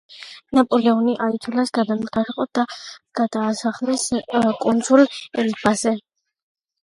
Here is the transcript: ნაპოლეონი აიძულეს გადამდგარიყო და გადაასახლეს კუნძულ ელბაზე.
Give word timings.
ნაპოლეონი 0.57 1.11
აიძულეს 1.25 1.71
გადამდგარიყო 1.77 2.45
და 2.59 2.63
გადაასახლეს 3.19 4.05
კუნძულ 4.63 5.05
ელბაზე. 5.45 5.95